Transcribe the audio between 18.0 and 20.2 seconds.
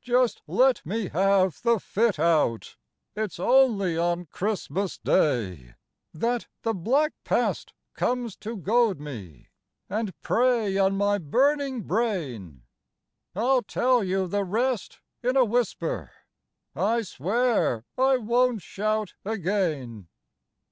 won't shout again.